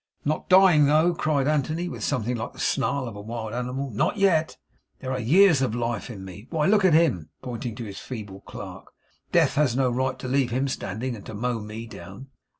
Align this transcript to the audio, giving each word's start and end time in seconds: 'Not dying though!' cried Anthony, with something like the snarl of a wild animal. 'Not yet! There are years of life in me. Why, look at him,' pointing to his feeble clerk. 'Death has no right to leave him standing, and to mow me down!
'Not 0.25 0.49
dying 0.49 0.85
though!' 0.85 1.13
cried 1.13 1.47
Anthony, 1.47 1.87
with 1.87 2.03
something 2.03 2.35
like 2.35 2.53
the 2.53 2.59
snarl 2.59 3.07
of 3.07 3.15
a 3.15 3.21
wild 3.21 3.53
animal. 3.53 3.91
'Not 3.91 4.17
yet! 4.17 4.57
There 4.97 5.11
are 5.11 5.19
years 5.19 5.61
of 5.61 5.75
life 5.75 6.09
in 6.09 6.25
me. 6.25 6.47
Why, 6.49 6.65
look 6.65 6.83
at 6.83 6.95
him,' 6.95 7.29
pointing 7.43 7.75
to 7.75 7.83
his 7.85 7.99
feeble 7.99 8.39
clerk. 8.41 8.91
'Death 9.31 9.53
has 9.53 9.75
no 9.75 9.91
right 9.91 10.17
to 10.17 10.27
leave 10.27 10.49
him 10.49 10.67
standing, 10.67 11.15
and 11.15 11.23
to 11.27 11.35
mow 11.35 11.59
me 11.59 11.85
down! 11.85 12.29